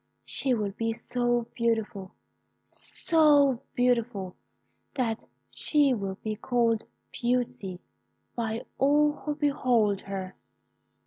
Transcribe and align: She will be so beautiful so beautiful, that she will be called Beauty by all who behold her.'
She 0.25 0.55
will 0.55 0.71
be 0.71 0.93
so 0.93 1.45
beautiful 1.53 2.15
so 2.69 3.61
beautiful, 3.75 4.35
that 4.95 5.25
she 5.51 5.93
will 5.93 6.17
be 6.23 6.35
called 6.37 6.85
Beauty 7.13 7.79
by 8.35 8.65
all 8.79 9.11
who 9.11 9.35
behold 9.35 10.01
her.' 10.01 10.35